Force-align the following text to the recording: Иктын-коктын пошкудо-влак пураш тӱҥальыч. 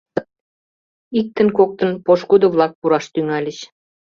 Иктын-коктын 1.19 1.91
пошкудо-влак 2.05 2.71
пураш 2.79 3.05
тӱҥальыч. 3.13 3.59